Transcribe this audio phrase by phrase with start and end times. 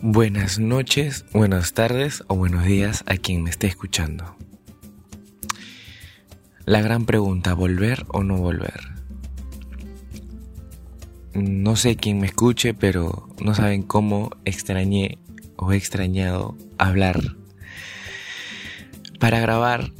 [0.00, 4.36] Buenas noches, buenas tardes o buenos días a quien me esté escuchando.
[6.66, 8.80] La gran pregunta, ¿volver o no volver?
[11.34, 15.18] No sé quién me escuche, pero no saben cómo extrañé
[15.56, 17.34] o he extrañado hablar
[19.18, 19.90] para grabar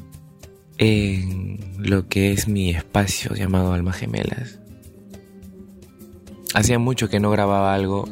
[0.79, 4.61] en lo que es mi espacio llamado Alma Gemelas.
[6.55, 8.05] Hacía mucho que no grababa algo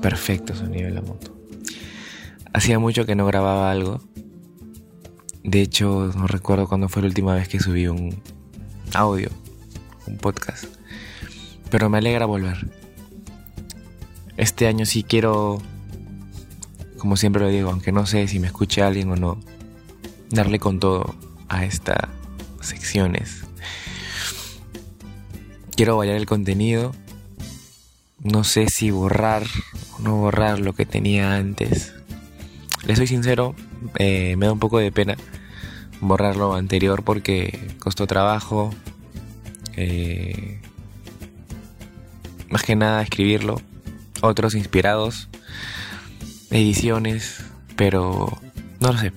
[0.00, 1.36] perfecto sonido de la moto.
[2.52, 4.00] Hacía mucho que no grababa algo.
[5.44, 8.20] De hecho, no recuerdo cuándo fue la última vez que subí un
[8.94, 9.30] audio,
[10.06, 10.64] un podcast.
[11.70, 12.68] Pero me alegra volver.
[14.36, 15.60] Este año sí quiero,
[16.98, 19.40] como siempre lo digo, aunque no sé si me escuche alguien o no,
[20.30, 21.14] darle con todo
[21.48, 21.98] a estas
[22.60, 23.44] secciones.
[25.74, 26.92] Quiero variar el contenido.
[28.22, 29.44] No sé si borrar
[29.98, 31.94] no borrar lo que tenía antes.
[32.84, 33.54] Le soy sincero,
[33.98, 35.16] eh, me da un poco de pena
[36.00, 38.70] borrar lo anterior porque costó trabajo.
[39.76, 40.60] Eh,
[42.50, 43.60] más que nada escribirlo.
[44.20, 45.28] Otros inspirados.
[46.50, 47.44] Ediciones.
[47.76, 48.40] Pero
[48.80, 49.12] no lo sé.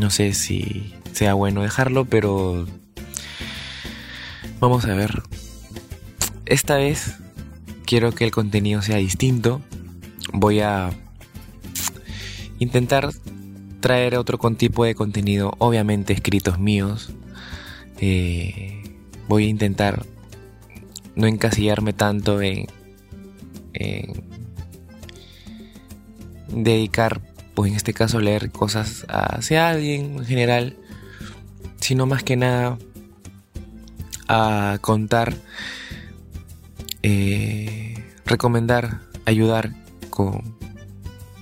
[0.00, 2.66] No sé si sea bueno dejarlo, pero
[4.60, 5.22] vamos a ver.
[6.46, 7.16] Esta vez
[7.88, 9.62] quiero que el contenido sea distinto.
[10.34, 10.90] Voy a
[12.58, 13.08] intentar
[13.80, 17.10] traer otro tipo de contenido, obviamente escritos míos.
[17.98, 18.82] Eh,
[19.26, 20.04] voy a intentar
[21.16, 22.66] no encasillarme tanto en,
[26.48, 27.22] dedicar,
[27.54, 30.76] pues en este caso leer cosas hacia alguien en general,
[31.80, 32.76] sino más que nada
[34.28, 35.34] a contar
[37.02, 37.67] eh,
[38.28, 39.72] recomendar, ayudar
[40.10, 40.56] con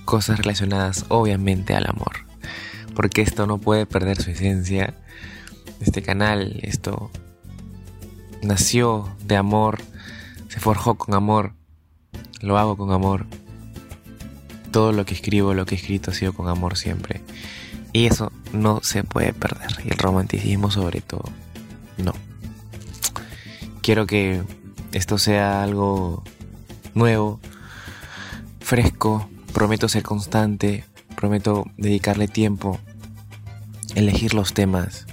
[0.05, 2.25] cosas relacionadas obviamente al amor.
[2.95, 4.95] Porque esto no puede perder su esencia.
[5.79, 7.11] Este canal, esto
[8.41, 9.79] nació de amor,
[10.47, 11.53] se forjó con amor,
[12.41, 13.27] lo hago con amor.
[14.71, 17.21] Todo lo que escribo, lo que he escrito ha sido con amor siempre.
[17.93, 19.71] Y eso no se puede perder.
[19.83, 21.29] Y el romanticismo sobre todo,
[21.97, 22.13] no.
[23.81, 24.41] Quiero que
[24.91, 26.23] esto sea algo
[26.97, 27.39] nuevo,
[28.59, 30.83] fresco, prometo ser constante,
[31.15, 32.79] prometo dedicarle tiempo,
[33.95, 35.05] elegir los temas.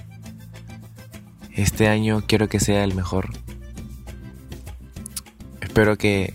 [1.53, 3.29] Este año quiero que sea el mejor.
[5.61, 6.33] Espero que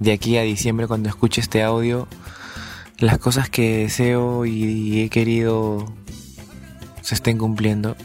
[0.00, 2.08] de aquí a diciembre cuando escuche este audio,
[2.98, 5.92] las cosas que deseo y he querido
[7.00, 7.96] se estén cumpliendo.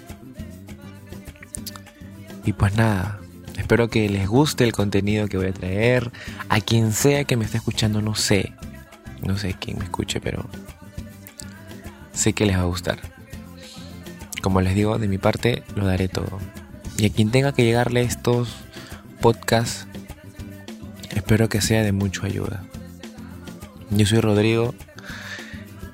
[2.46, 3.19] Y pues nada,
[3.59, 6.11] Espero que les guste el contenido que voy a traer.
[6.47, 8.53] A quien sea que me esté escuchando, no sé.
[9.21, 10.49] No sé quién me escuche, pero
[12.13, 12.99] sé que les va a gustar.
[14.41, 16.39] Como les digo, de mi parte lo daré todo.
[16.97, 18.55] Y a quien tenga que llegarle estos
[19.21, 19.87] podcasts,
[21.11, 22.63] espero que sea de mucha ayuda.
[23.91, 24.73] Yo soy Rodrigo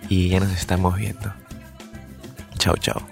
[0.08, 1.34] y ya nos estamos viendo.
[2.60, 3.05] Chao, chao.